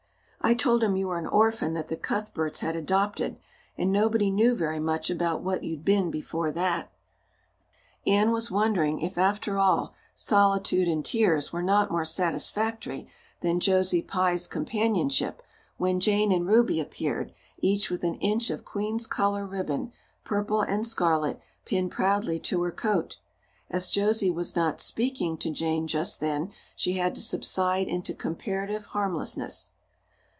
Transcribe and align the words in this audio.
I 0.43 0.55
told 0.55 0.83
him 0.83 0.95
you 0.95 1.09
were 1.09 1.19
an 1.19 1.27
orphan 1.27 1.75
that 1.75 1.87
the 1.87 1.95
Cuthberts 1.95 2.61
had 2.61 2.75
adopted, 2.75 3.37
and 3.77 3.91
nobody 3.91 4.31
knew 4.31 4.55
very 4.55 4.79
much 4.79 5.11
about 5.11 5.43
what 5.43 5.63
you'd 5.63 5.85
been 5.85 6.09
before 6.09 6.51
that." 6.51 6.91
Anne 8.07 8.31
was 8.31 8.49
wondering 8.49 8.99
if, 9.01 9.19
after 9.19 9.59
all, 9.59 9.93
solitude 10.15 10.87
and 10.87 11.05
tears 11.05 11.53
were 11.53 11.61
not 11.61 11.91
more 11.91 12.05
satisfactory 12.05 13.07
than 13.41 13.59
Josie 13.59 14.01
Pye's 14.01 14.47
companionship 14.47 15.43
when 15.77 15.99
Jane 15.99 16.31
and 16.31 16.47
Ruby 16.47 16.79
appeared, 16.79 17.33
each 17.59 17.91
with 17.91 18.03
an 18.03 18.15
inch 18.15 18.49
of 18.49 18.65
Queen's 18.65 19.05
color 19.05 19.45
ribbon 19.45 19.91
purple 20.23 20.61
and 20.61 20.87
scarlet 20.87 21.39
pinned 21.65 21.91
proudly 21.91 22.39
to 22.39 22.63
her 22.63 22.71
coat. 22.71 23.19
As 23.69 23.91
Josie 23.91 24.31
was 24.31 24.55
not 24.55 24.81
"speaking" 24.81 25.37
to 25.37 25.51
Jane 25.51 25.85
just 25.85 26.19
then 26.19 26.51
she 26.75 26.93
had 26.93 27.13
to 27.13 27.21
subside 27.21 27.87
into 27.87 28.15
comparative 28.15 28.87
harmlessness. 28.87 29.73